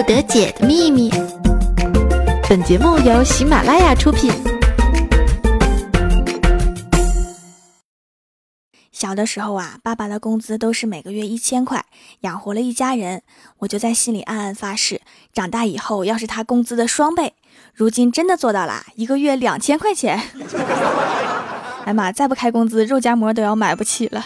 [0.00, 1.10] 不得解的秘密。
[2.48, 4.32] 本节目由喜马拉雅出品。
[8.90, 11.84] 小的时候啊，爸爸的工资都是每个月一千块，
[12.20, 13.20] 养活了一家人。
[13.58, 15.02] 我就在心里暗暗发誓，
[15.34, 17.34] 长大以后要是他工资的双倍。
[17.74, 20.18] 如今真的做到了，一个月两千块钱。
[21.84, 24.24] 哎妈，再不开工资，肉夹馍都要买不起了。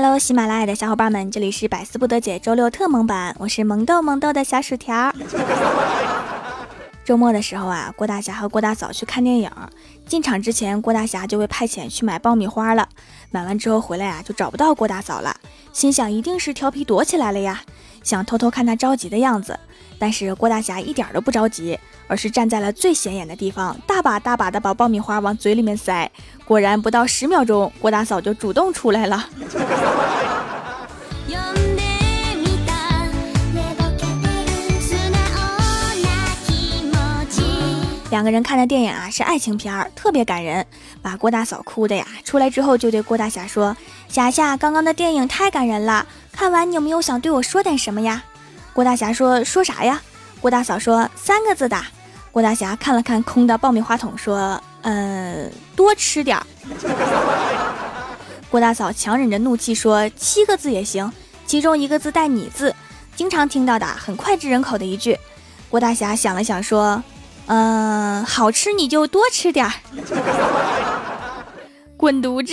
[0.00, 5.12] Hello，喜马拉雅的小伙伴们，这里是百思不得姐周六特萌版，我是萌豆萌豆的小薯条。
[7.04, 9.50] 周末的时候啊，郭大侠和郭大嫂去看电影，
[10.06, 12.88] 进场之前，郭大侠就会派遣去买爆米花了。
[13.30, 15.36] 买完之后回来啊，就找不到郭大嫂了，
[15.72, 17.60] 心想一定是调皮躲起来了呀，
[18.02, 19.58] 想偷偷看他着急的样子。
[19.98, 26.10] 但是郭大侠一点都不着急，而是站在了最显眼的地方，大把大把的把爆米花往嘴里面塞。
[26.44, 29.28] 果然不到十秒钟，郭大嫂就主动出来了。
[38.10, 40.66] 两个人看的电影啊是爱情片儿，特别感人，
[41.02, 42.06] 把郭大嫂哭的呀。
[42.24, 43.76] 出来之后就对郭大侠说
[44.08, 48.22] ：“侠侠，刚刚的电影太感人了，看完你有没有想对我说点什么呀？”
[48.72, 50.00] 郭大侠说：“说啥呀？”
[50.40, 51.80] 郭大嫂说：“三个字的。”
[52.30, 56.46] 郭大侠看了看空的爆米花桶，说：“嗯，多吃点儿。”
[58.50, 61.12] 郭大嫂强忍着怒气说：“七个字也行，
[61.46, 62.74] 其中一个字带你字，
[63.16, 65.18] 经常听到的，很脍炙人口的一句。”
[65.68, 67.02] 郭大侠想了想说。
[67.48, 69.72] 嗯，好吃你就多吃点儿，
[71.96, 72.52] 滚犊子！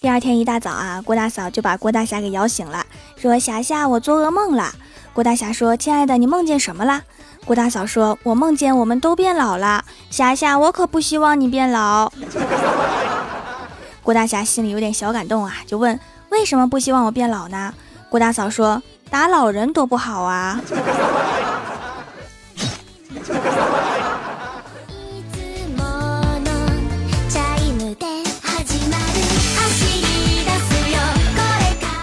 [0.00, 2.84] 第二天一大早啊，郭大嫂就把郭大侠给摇醒了，
[3.16, 4.72] 说：“霞霞，我做噩梦了。”
[5.12, 7.02] 郭大侠说：“亲爱的，你梦见什么了？”
[7.44, 12.10] 郭大嫂说：“我梦见我们都变老了。”霞霞，我可不希望你变老。
[14.04, 15.98] 郭大侠心里有点小感动啊，就问
[16.28, 17.72] 为什么不希望我变老呢？
[18.10, 20.60] 郭大嫂说打老人多不好啊。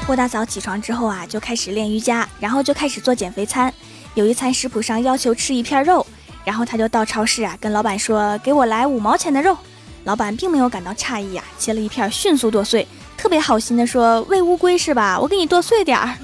[0.08, 3.72] 郭大嫂起床之后啊，就开始练瑜伽，然后就开始做减肥餐。
[4.16, 6.04] 有一餐食谱上要求吃一片肉，
[6.44, 9.56] 然后他就到超市啊，跟老板说给我来五毛钱的肉。
[10.04, 15.20] 老板并没有感到诧异呀，切了一片，迅速剁碎，特别好心的说：“喂乌龟是吧？
[15.20, 16.16] 我给你剁碎点儿。”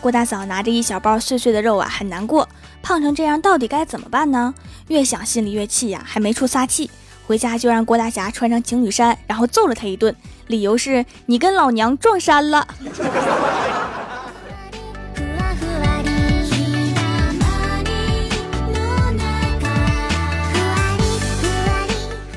[0.00, 2.48] 郭大嫂拿着一小包碎碎的肉啊，很难过，
[2.80, 4.54] 胖成这样到底该怎么办呢？
[4.88, 6.90] 越想心里越气呀，还没处撒气，
[7.26, 10.14] 回家就让郭大侠穿上情侣衫，然后揍了他一顿，
[10.46, 12.66] 理由是你跟老娘撞衫了。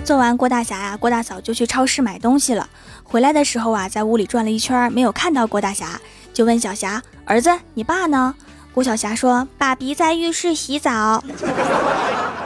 [0.03, 2.67] 做完郭大侠呀，郭大嫂就去超市买东西了。
[3.03, 5.99] 回来的时候啊，在屋里转了一圈，没有看到郭大侠，
[6.33, 8.35] 就问小霞：“儿子，你爸呢？”
[8.73, 11.23] 郭小霞说：“爸比在浴室洗澡。”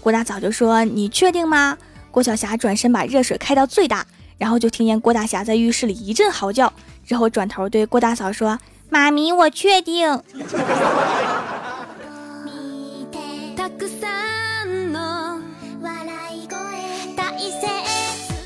[0.00, 1.76] 郭大嫂就说：“你确定吗？”
[2.12, 4.06] 郭小霞转身把热水开到最大，
[4.38, 6.72] 然后就听见郭大侠在浴室里一阵嚎叫，
[7.04, 8.56] 之后转头对郭大嫂说
[8.88, 10.22] ：“妈咪，我确定。”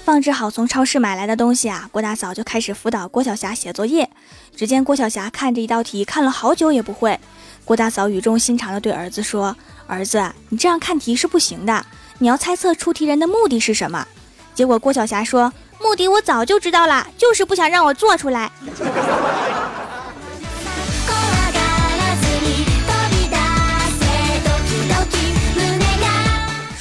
[0.06, 4.08] 放置好从超市买来的东西啊，郭大嫂就开始辅导郭晓霞写作业。
[4.54, 7.18] 只见郭晓霞看着一道题，看了好久也不会。
[7.64, 9.56] 郭大嫂语重心长地对儿子说
[9.88, 11.84] ：“儿子，你这样看题是不行的，
[12.18, 14.06] 你要猜测出题人的目的是什么。”
[14.54, 15.52] 结果郭晓霞说
[15.82, 18.52] ：“目的我早就知道了，就是不想让我做出来。”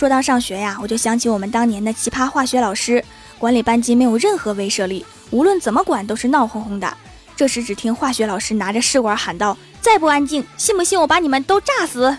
[0.05, 3.03] 说到上学呀，我就想起我们当年的奇葩化学老师，
[3.39, 6.95] 管理班级没有任何威慑力，无论怎么管都是闹哄哄的。
[7.35, 12.15] 这时，只听化学老师拿着试管喊道：“再不安静，信不信我把你们都炸死？”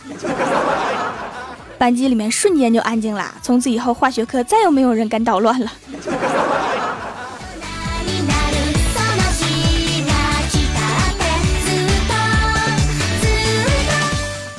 [1.79, 3.33] 班级里面瞬间就安静了。
[3.41, 5.73] 从此以后，化学课再也没有人敢捣乱了。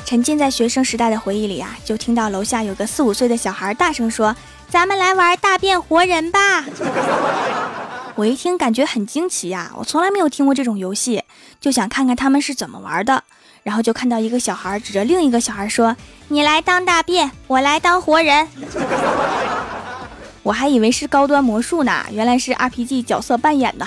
[0.08, 4.34] 沉浸在学生时代的回忆里啊，就听到楼下有个四五岁的小孩大声说
[4.70, 6.64] ：“咱们来玩大变活人吧！”
[8.16, 11.24] 我一听，感觉很惊奇呀，我从来没有听过这种游戏，
[11.60, 13.22] 就想看看他们是怎么玩的。
[13.62, 15.94] 然后就看到一个小孩指着另一个小孩说
[16.28, 18.48] ：“你来当大便，我来当活人。”
[20.42, 23.86] 我还以为是高端魔术呢，原来是 RPG 角色扮演的。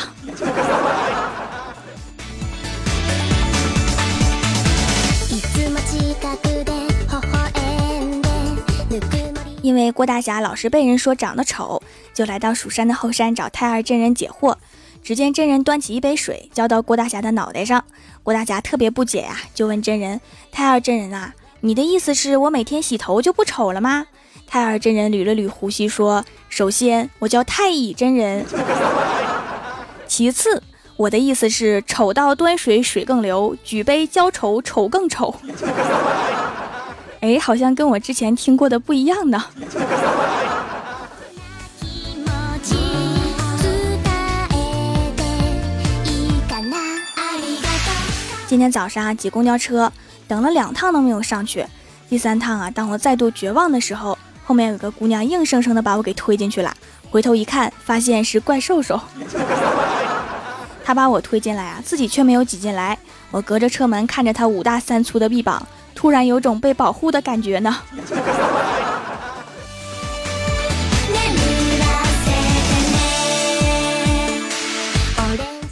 [9.61, 11.81] 因为郭大侠老是被人说长得丑，
[12.13, 14.55] 就来到蜀山的后山找太二真人解惑。
[15.03, 17.83] 只见真人端起一杯水浇到郭大侠的脑袋上，
[18.21, 20.21] 郭大侠特别不解呀，就问真人
[20.51, 24.05] ：“太二真人啊，你的意思是我每天洗头就不丑了吗？”
[24.45, 28.43] 太二真人捋了捋胡须说：“首先，我叫太乙真人；
[30.07, 30.61] 其次，
[30.97, 35.33] 我的意思是丑到端水水更流，举杯浇愁丑更丑。”
[37.21, 39.43] 哎，好像跟我之前听过的不一样呢。
[48.47, 49.91] 今天早上挤公交车，
[50.27, 51.65] 等了两趟都没有上去。
[52.09, 56.75] 第三趟啊，当我再度绝望的时候，后面有个姑娘硬生生的把我给推进去了。
[57.11, 58.99] 回头一看，发现是怪兽兽。
[60.83, 62.97] 他把我推进来啊，自己却没有挤进来。
[63.29, 65.65] 我隔着车门看着他五大三粗的臂膀。
[66.01, 67.77] 突然有种被保护的感觉呢。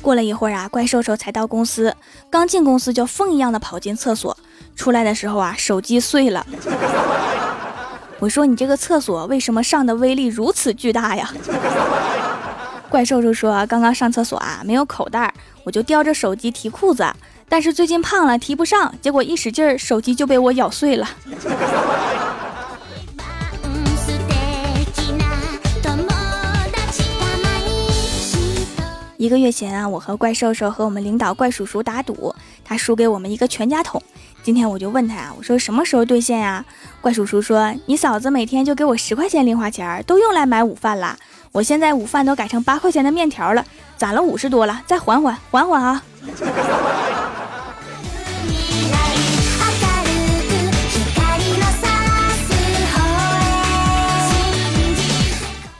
[0.04, 1.96] 过了一会儿啊，怪兽兽才到公司，
[2.30, 4.38] 刚进公司就疯一样的跑进厕所，
[4.76, 6.46] 出来的时候啊，手机碎了。
[8.20, 11.34] 我说你这个厕所为什么上的威力如此巨大呀？
[12.88, 15.34] 怪兽兽说刚刚上厕所啊，没有口袋，
[15.64, 17.04] 我就叼着手机提裤子。
[17.50, 21.10] 但是最近胖了，提不上，结果一使劲儿，手机就被我咬碎了。
[29.18, 34.02] 一个月前啊，我和怪兽兽和我们领导怪叔叔打赌，他输给我们一个全家桶。
[34.42, 36.64] 今天我就问他啊，我说什么时候兑现呀？
[37.02, 41.18] 怪叔叔说，你嫂子每天就给我十块钱零花钱，都用来买午饭了。
[41.52, 43.66] 我现在午饭都改成八块钱的面条了，
[43.98, 46.02] 攒了五十多了，再缓缓，缓缓啊。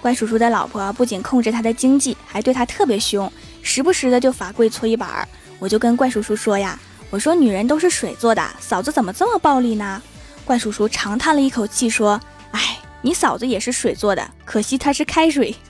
[0.02, 3.30] 怪叔叔的老婆不仅控制他的经济，还对他特别凶，
[3.62, 5.28] 时不时的就罚跪搓衣板儿。
[5.60, 6.80] 我就跟怪叔叔说呀
[7.12, 10.02] ：“我说女人都是水做的，嫂子怎么这么暴力呢？”
[10.46, 12.18] 怪叔叔长叹了一口气说
[12.52, 15.54] ：“哎，你嫂子也是水做的，可惜她是开水。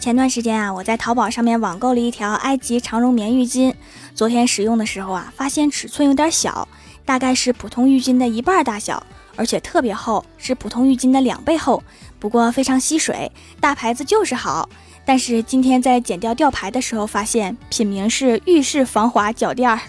[0.00, 3.72] 前段时间啊，我在淘宝上面网购了一条埃及长绒棉浴巾。
[4.14, 6.68] 昨天使用的时候啊，发现尺寸有点小，
[7.04, 11.82] 大概是普通浴巾的一半大小，而且特别厚，是普通浴巾的两倍厚。
[12.20, 13.30] 不过非常吸水，
[13.60, 14.68] 大牌子就是好。
[15.04, 19.80] 但是今天在剪掉吊牌的时候，发现品名是浴室防滑脚垫儿。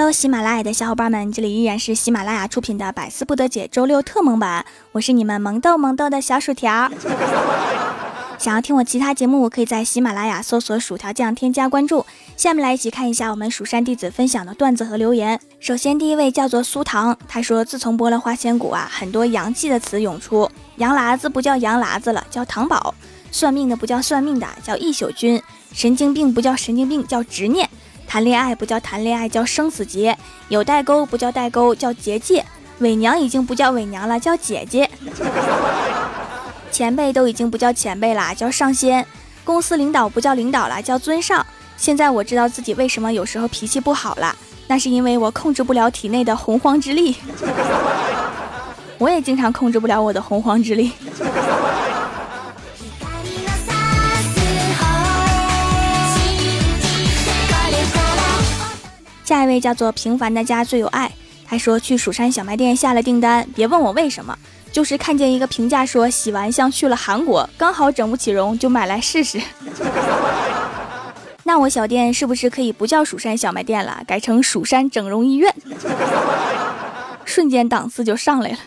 [0.00, 6.90] Hello，喜马拉雅的小伙伴们，这里依然是喜马拉雅出品的《百思不得解》周六特萌版，我是你们萌豆萌豆的小薯条。
[8.38, 12.06] 想要听我其他节目，可以在喜马拉雅搜索“薯条酱”添加关注。
[12.34, 15.38] 下面来一起看一下我们蜀山弟子分享的段子和留言。
[15.60, 22.94] 首先，第一位叫做苏糖，他说：“自从播了花千骨啊，很多洋气的词涌出，洋喇子不叫洋喇子了，叫糖宝；
[23.30, 25.38] 算命的不叫算命的，叫一宿君；
[25.74, 27.68] 神经病不叫神经病，叫执念。”
[28.10, 30.12] 谈恋爱不叫谈恋爱，叫生死劫；
[30.48, 32.44] 有代沟不叫代沟，叫结界。
[32.80, 34.90] 伪娘已经不叫伪娘了，叫姐姐。
[36.72, 39.06] 前辈都已经不叫前辈了，叫上仙。
[39.44, 41.46] 公司领导不叫领导了，叫尊上。
[41.76, 44.34] 现在我知道自己为什么有时候脾气不好了，
[44.66, 47.14] 那是因为我控制不了体内的洪荒之力。
[48.98, 50.90] 我也经常控制不了我的洪荒之力。
[59.30, 61.08] 下一位叫做平凡的家最有爱，
[61.46, 64.36] 他说去蜀山小卖店下了订单，别问我为什么，
[64.72, 69.40] 就是看见一个评价说洗完像去了韩国，刚好整不起容，就买来试试。
[71.46, 75.54] 那我小店是不是可以不叫蜀山小卖店了，改成蜀山整容医院？
[77.24, 78.58] 瞬间档次就上来了。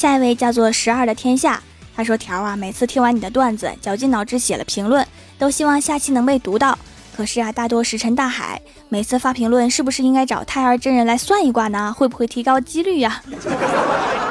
[0.00, 1.62] 下一位叫做十二的天下，
[1.94, 5.06] 他说：“条啊，每次听完你的段子，绞尽脑汁写了评论，
[5.38, 6.78] 都希望下期能被读到。
[7.14, 8.58] 可是啊，大多石沉大海。
[8.88, 11.94] 每次发评论，是不是应该找胎儿真人来算一卦呢？
[11.94, 13.20] 会不会提高几率呀？”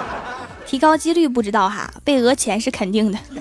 [0.66, 3.20] 提高几率不知道哈，被讹钱是肯定的。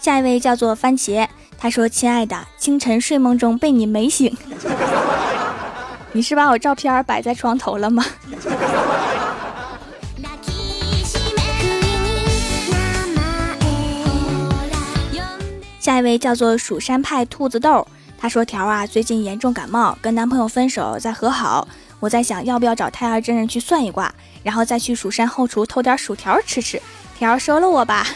[0.00, 4.36] 下一位叫做番茄，他说：“亲爱的，清晨睡梦中被你美醒，
[6.12, 8.04] 你是把我照片摆在床头了吗？”
[15.80, 17.84] 下一位叫做蜀山派兔子豆，
[18.16, 21.66] 他说：“条啊，最近严重感冒，跟男朋友分手再和好，
[21.98, 24.14] 我在想要不要找太儿真人去算一卦，
[24.44, 26.80] 然后再去蜀山后厨偷点薯条吃吃。
[27.18, 28.06] 条收了我吧。”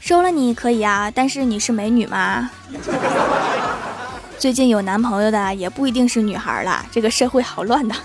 [0.00, 2.50] 收了你可以啊，但是你是美女吗？
[4.40, 7.94] 最近有男朋友的也不一定是女孩了，这个社会好乱的。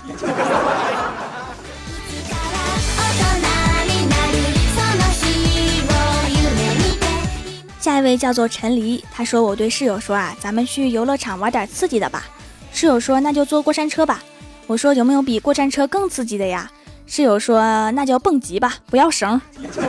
[7.80, 12.26] 下一位叫做陈黎，他说我对室友说啊，咱们去游乐场玩点刺激的吧。
[12.70, 14.22] 室友说那就坐过山车吧。
[14.66, 16.70] 我说有没有比过山车更刺激的呀？
[17.06, 19.40] 室友说那就蹦极吧，不要绳。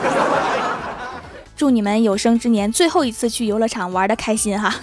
[1.57, 4.73] 祝你们有生之年最后一次去游乐场玩的开心哈！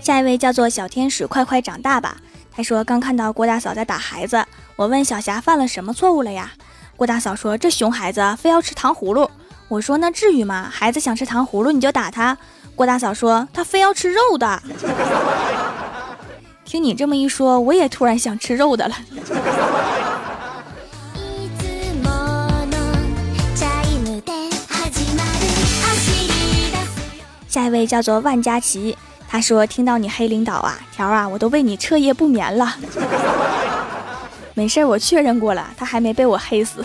[0.00, 2.16] 下一位叫做小天使，快快长大吧。
[2.50, 6.50] 他说刚看到郭大嫂在打孩子，我问小霞犯了什么错误了呀？
[6.96, 9.30] 郭大嫂说这熊孩子非要吃糖葫芦。
[9.68, 10.68] 我说那至于吗？
[10.70, 12.36] 孩子想吃糖葫芦你就打他。
[12.74, 14.62] 郭大嫂说他非要吃肉的。
[16.64, 18.96] 听你这么一说，我也突然想吃肉的了。
[27.50, 28.96] 下一位叫做万佳琪，
[29.28, 32.76] 他说听到你黑领导啊，条啊，我都为你彻夜不眠了。
[34.54, 36.84] 没事，我确认过了，他还没被我黑死。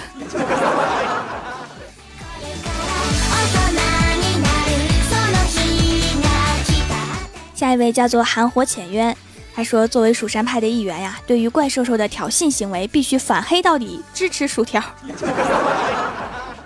[7.53, 9.15] 下一位叫做寒火浅渊。
[9.53, 14.83] 他说：“作为蜀山派的一员呀，对于怪兽兽的挑衅行为，必须反黑到底，支持薯条。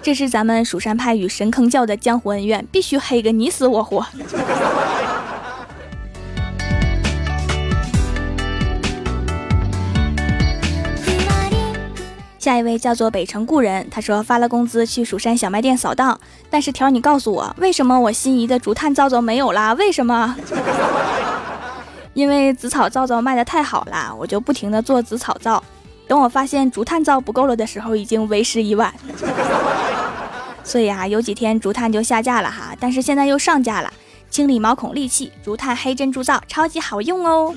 [0.10, 4.04] 这是咱们蜀山派与神坑教的江湖恩怨，必须黑个你死我活。
[12.40, 19.74] ”下一位叫做北城故人，他说发了工资去蜀山小卖店扫荡，但是条你告诉我，为什么我心仪的竹炭皂皂没有啦？
[19.74, 20.36] 为什么？
[22.16, 25.64] 因为紫草皂皂卖的太好啦，我就不停的做紫草皂。
[26.08, 28.92] 等我发现竹炭皂不够了的时候，已经为时已晚。
[30.70, 33.92] 所以啊，有几天竹炭就下架了哈，但是现在又上架了。
[34.30, 37.56] 清理毛孔利器，竹炭黑珍珠皂，超级好用哦。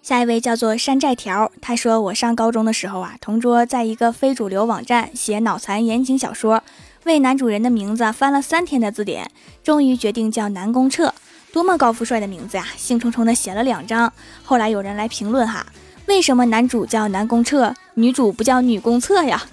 [0.00, 6.62] 下一位叫做山寨条，他说：“我上高中的时候啊，同桌在一个非主流网站写脑残言情小说，
[7.04, 9.30] 为男主人的名字翻了三天的字典，
[9.62, 11.11] 终于决定叫南宫彻，
[11.52, 12.66] 多么高富帅的名字呀！
[12.78, 14.10] 兴冲冲的写了两张。
[14.42, 15.66] 后来有人来评论哈，
[16.06, 19.42] 为什么男主叫南宫彻，女主不叫女公厕呀？”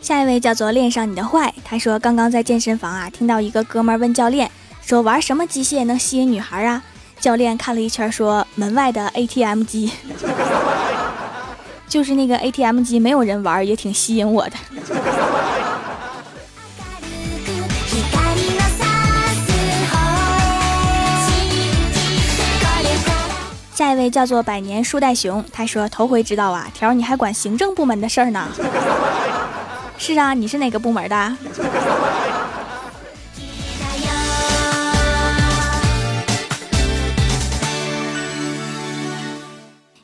[0.00, 6.82] 下一位叫做恋上你的坏，他说刚刚在健身房啊，听到一个哥们问教练说玩什么机械能吸引女孩啊？
[7.20, 9.92] 教练看了一圈说门外的 ATM 机，
[11.92, 14.52] 就是那个 ATM 机没有人玩，也挺吸引我的。
[23.74, 28.48] 下一位叫做百年树袋熊，他说头回知道啊，条你还管行政部门的事儿呢。
[29.98, 31.36] 是啊，你是哪个部门的？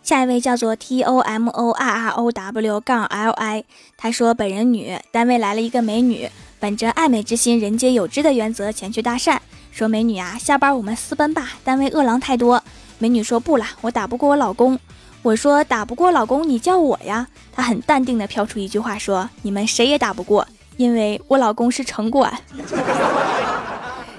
[0.08, 3.64] 下一位叫做 T O M O R R O W 杠 L I，
[3.98, 9.36] 他说本人女，单位来了一个美女，本着爱美之心，人皆有之的原则前去搭讪，
[9.70, 12.64] 说美女啊，下班我们私奔吧，单位饿狼太多。
[12.96, 14.78] 美女说不了，我打不过我老公。
[15.20, 17.26] 我说打不过老公，你叫我呀。
[17.52, 20.48] 他很淡定的飘出一句话说：“你们谁也打不过，
[20.78, 22.32] 因为我老公是城管。”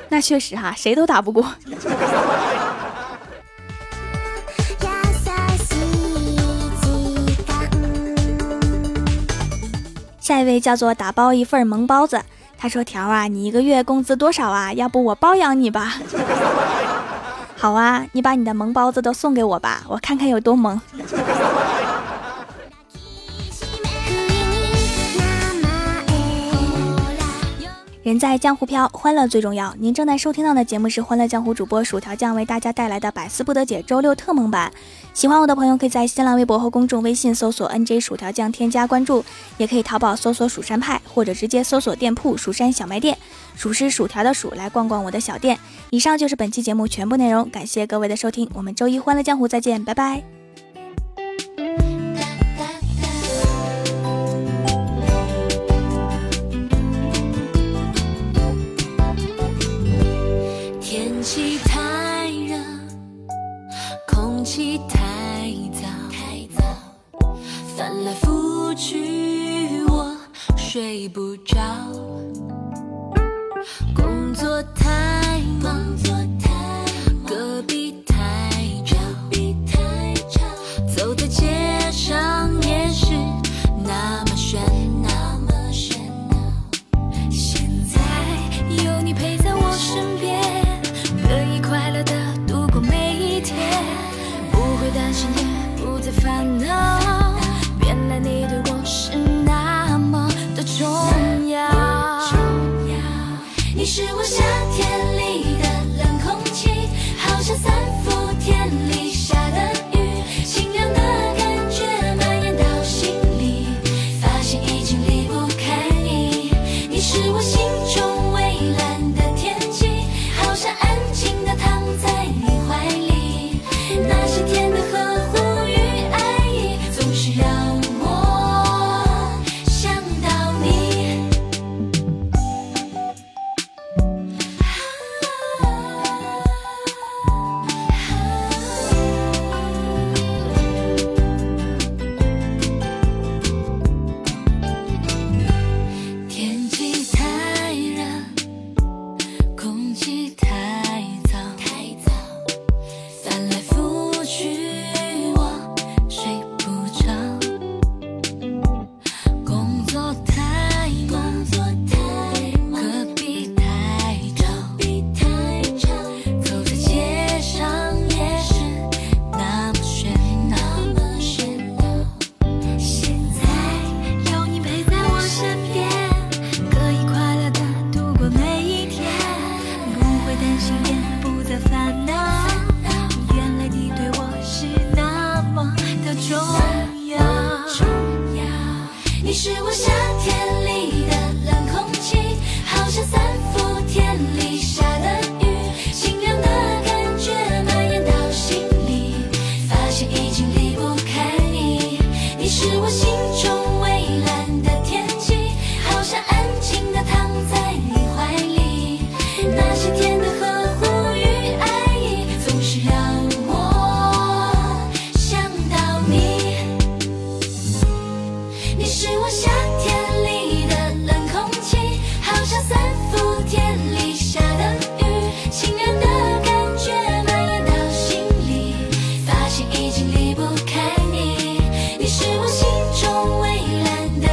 [0.10, 1.52] 那确实哈，谁都打不过。
[10.30, 12.22] 代位叫做打包一份萌包子，
[12.56, 14.72] 他说：「条啊，你一个月工资多少啊？
[14.72, 15.96] 要不我包养你吧？」
[17.58, 20.80] 好啊，你把你的萌包子都送给我吧，我看看有多萌。
[28.04, 29.74] 人在江湖飘，欢乐最重要。
[29.80, 34.72] 您正在收听到的节目是《欢乐江湖》主播薯条酱为大家带来的《百思不得姐》周六特萌版。
[35.14, 39.24] 喜欢我的朋友可以在新浪微博和公众微信搜索 nj 薯条酱添加关注
[39.58, 43.18] 也可以淘宝搜索蜀山派或者直接搜索店铺蜀山小卖店
[43.56, 45.58] 鼠是薯条的鼠来逛逛我的小店。
[45.90, 50.39] 以上就是本期节目全部内容感谢各位的收听我们周一欢乐江湖再见拜拜。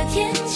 [0.08, 0.55] 天气。